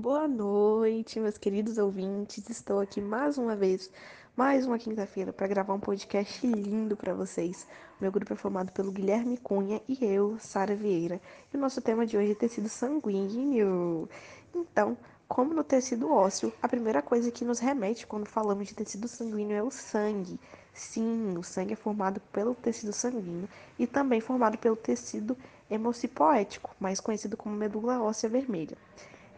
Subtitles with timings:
[0.00, 2.48] Boa noite, meus queridos ouvintes.
[2.48, 3.90] Estou aqui mais uma vez,
[4.36, 7.66] mais uma quinta-feira, para gravar um podcast lindo para vocês.
[8.00, 11.20] Meu grupo é formado pelo Guilherme Cunha e eu, Sara Vieira.
[11.52, 14.08] E o nosso tema de hoje é tecido sanguíneo.
[14.54, 19.08] Então, como no tecido ósseo, a primeira coisa que nos remete quando falamos de tecido
[19.08, 20.38] sanguíneo é o sangue.
[20.72, 25.36] Sim, o sangue é formado pelo tecido sanguíneo e também formado pelo tecido
[25.68, 28.78] hemocipoético, mais conhecido como medula óssea vermelha.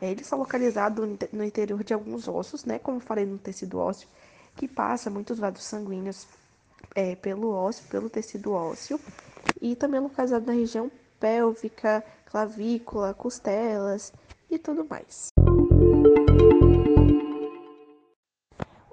[0.01, 4.09] É, ele está localizado no interior de alguns ossos, né, como falei no tecido ósseo,
[4.57, 6.27] que passa muitos vasos sanguíneos
[6.95, 8.99] é, pelo ósseo, pelo tecido ósseo,
[9.61, 14.13] e também localizado na região pélvica, clavícula, costelas
[14.51, 15.29] e tudo mais.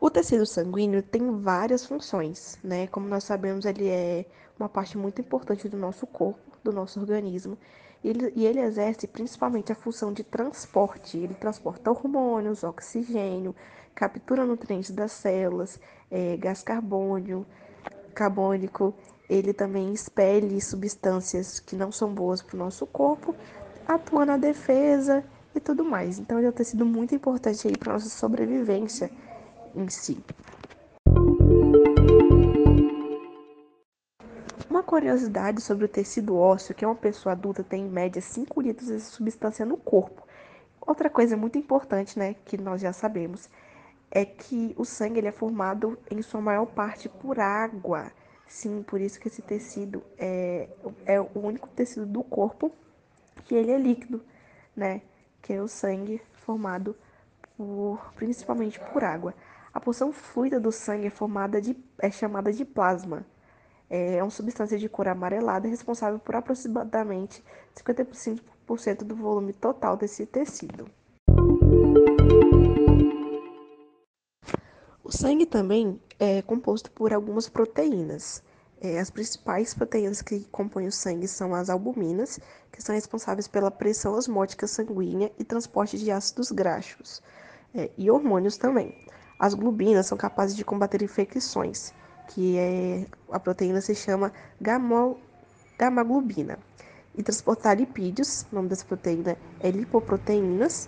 [0.08, 2.88] O tecido sanguíneo tem várias funções, né?
[2.88, 4.26] Como nós sabemos, ele é
[4.58, 7.58] uma parte muito importante do nosso corpo, do nosso organismo,
[8.02, 11.18] ele, e ele exerce principalmente a função de transporte.
[11.18, 13.54] Ele transporta hormônios, oxigênio,
[13.94, 15.78] captura nutrientes das células,
[16.10, 17.46] é, gás carbônio,
[18.16, 18.94] carbônico.
[19.30, 23.36] Ele também expele substâncias que não são boas para o nosso corpo,
[23.86, 25.22] atua na defesa
[25.54, 26.18] e tudo mais.
[26.18, 29.12] Então, ele é um tecido muito importante aí para nossa sobrevivência
[29.78, 30.24] em si.
[34.70, 38.88] Uma curiosidade sobre o tecido ósseo, que uma pessoa adulta tem em média 5 litros
[38.88, 40.28] de substância no corpo.
[40.82, 43.50] Outra coisa muito importante, né, que nós já sabemos,
[44.10, 48.12] é que o sangue ele é formado em sua maior parte por água.
[48.48, 50.70] Sim, por isso que esse tecido é,
[51.06, 52.72] é o único tecido do corpo
[53.44, 54.24] que ele é líquido,
[54.76, 55.02] né?
[55.42, 56.96] Que é o sangue formado
[57.58, 59.34] por, principalmente por água.
[59.74, 63.26] A porção fluida do sangue é formada de é chamada de plasma
[63.90, 67.44] é uma substância de cor amarelada responsável por aproximadamente
[67.76, 70.90] 55% do volume total desse tecido.
[75.04, 78.44] O sangue também é composto por algumas proteínas.
[78.80, 82.40] É, as principais proteínas que compõem o sangue são as albuminas,
[82.72, 87.24] que são responsáveis pela pressão osmótica sanguínea e transporte de ácidos graxos,
[87.74, 88.94] é, e hormônios também.
[89.40, 91.94] As glubinas são capazes de combater infecções
[92.28, 94.32] que é a proteína se chama
[95.78, 96.60] gamaglobina.
[97.16, 100.88] E transportar lipídios, o nome dessa proteína é lipoproteínas,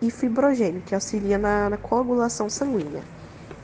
[0.00, 3.02] e fibrogênio, que auxilia na, na coagulação sanguínea.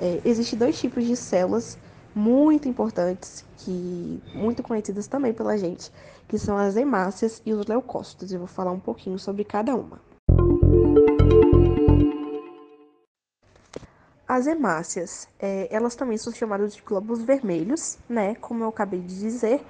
[0.01, 1.77] É, Existem dois tipos de células
[2.15, 5.93] muito importantes, que muito conhecidas também pela gente,
[6.29, 8.33] que são as hemácias e os leucócitos.
[8.33, 10.01] Eu vou falar um pouquinho sobre cada uma.
[14.29, 19.19] As hemácias, é, elas também são chamadas de glóbulos vermelhos, né, como eu acabei de
[19.19, 19.65] dizer,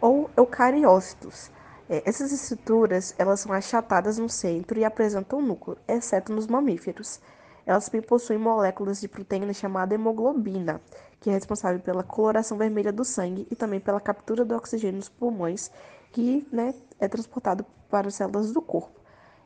[0.00, 1.50] ou eucariócitos.
[1.90, 7.20] É, essas estruturas, elas são achatadas no centro e apresentam núcleo, exceto nos mamíferos.
[7.66, 10.80] Elas também possuem moléculas de proteína chamada hemoglobina,
[11.18, 15.08] que é responsável pela coloração vermelha do sangue e também pela captura do oxigênio nos
[15.08, 15.72] pulmões,
[16.12, 19.00] que né, é transportado para as células do corpo.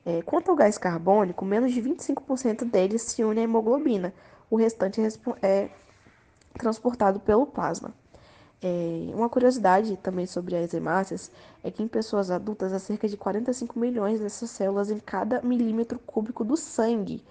[0.04, 4.12] É, quanto ao gás carbônico, menos de 25% deles se une à hemoglobina,
[4.50, 5.00] o restante
[5.42, 5.70] é
[6.54, 7.92] transportado pelo plasma.
[8.60, 11.30] É, uma curiosidade também sobre as hemácias
[11.62, 15.98] é que em pessoas adultas há cerca de 45 milhões dessas células em cada milímetro
[16.00, 17.24] cúbico do sangue.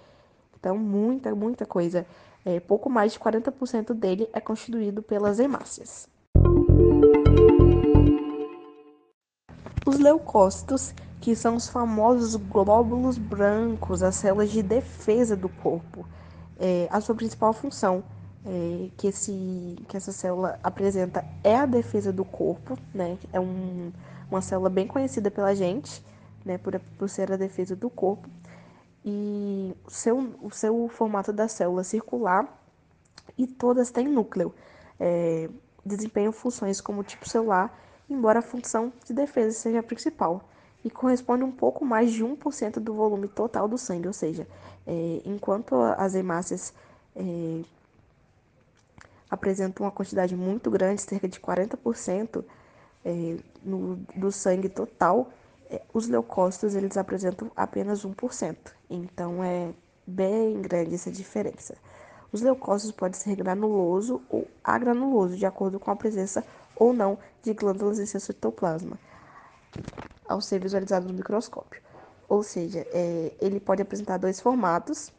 [0.58, 2.06] Então, muita, muita coisa.
[2.44, 6.08] É, pouco mais de 40% dele é constituído pelas hemácias.
[9.86, 16.06] Os leucócitos, que são os famosos glóbulos brancos, as células de defesa do corpo
[16.58, 18.02] é, a sua principal função
[18.44, 23.18] é, que, esse, que essa célula apresenta é a defesa do corpo, né?
[23.32, 23.92] É um,
[24.30, 26.02] uma célula bem conhecida pela gente,
[26.44, 26.58] né?
[26.58, 28.28] Por, por ser a defesa do corpo.
[29.04, 32.46] E o seu, o seu formato da célula circular
[33.36, 34.54] e todas têm núcleo.
[34.98, 35.48] É,
[35.84, 37.78] desempenham funções como tipo celular,
[38.10, 40.44] embora a função de defesa seja a principal
[40.84, 44.46] e corresponde um pouco mais de 1% do volume total do sangue, ou seja,
[44.86, 46.72] é, enquanto as hemácias
[47.16, 47.60] é,
[49.30, 52.44] apresentam uma quantidade muito grande, cerca de 40%
[53.04, 55.30] é, no, do sangue total,
[55.70, 58.56] é, os leucócitos eles apresentam apenas 1%.
[58.88, 59.70] Então é
[60.06, 61.76] bem grande essa diferença.
[62.32, 66.44] Os leucócitos podem ser granuloso ou agranuloso, de acordo com a presença
[66.76, 68.98] ou não de glândulas em seu citoplasma
[70.28, 71.80] ao ser visualizado no microscópio.
[72.28, 75.10] Ou seja, é, ele pode apresentar dois formatos.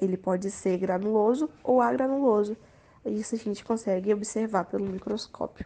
[0.00, 2.56] Ele pode ser granuloso ou agranuloso.
[3.04, 5.64] Isso a gente consegue observar pelo microscópio.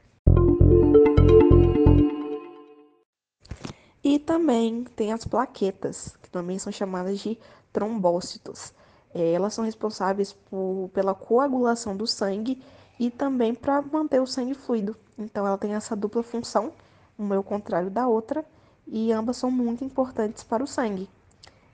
[4.05, 7.39] E também tem as plaquetas, que também são chamadas de
[7.73, 8.73] trombócitos.
[9.13, 12.63] É, elas são responsáveis por, pela coagulação do sangue
[13.01, 14.97] e também para manter o sangue fluido.
[15.19, 16.73] Então, ela tem essa dupla função,
[17.19, 18.45] uma é o contrário da outra,
[18.87, 21.09] e ambas são muito importantes para o sangue.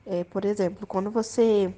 [0.07, 1.75] É, por exemplo, quando você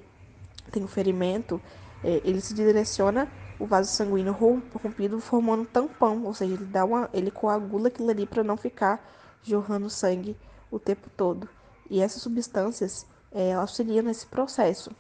[0.71, 1.61] tem um ferimento,
[2.03, 3.29] é, ele se direciona
[3.59, 8.11] o vaso sanguíneo rompido formando um tampão, ou seja, ele dá uma, ele coagula aquilo
[8.11, 9.05] ali para não ficar
[9.43, 10.37] jorrando sangue
[10.71, 11.49] o tempo todo.
[11.89, 14.91] E essas substâncias é, auxiliam nesse processo.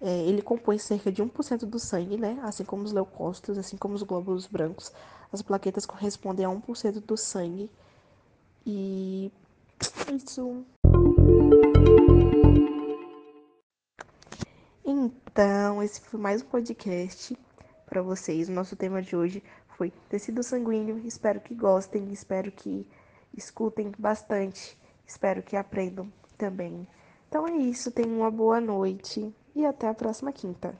[0.00, 2.38] É, ele compõe cerca de 1% do sangue, né?
[2.42, 4.92] Assim como os leucócitos, assim como os glóbulos brancos.
[5.32, 7.70] As plaquetas correspondem a 1% do sangue.
[8.64, 9.32] E
[10.14, 10.64] isso.
[14.84, 17.36] Então, esse foi mais um podcast
[17.86, 18.48] para vocês.
[18.48, 19.42] O nosso tema de hoje
[19.76, 21.00] foi tecido sanguíneo.
[21.04, 22.86] Espero que gostem, espero que
[23.36, 26.86] escutem bastante, espero que aprendam também.
[27.28, 30.78] Então é isso, tenham uma boa noite e até a próxima quinta.